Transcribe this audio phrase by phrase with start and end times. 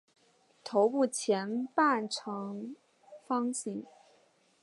[0.63, 2.75] 头部前半部呈
[3.27, 3.85] 方形。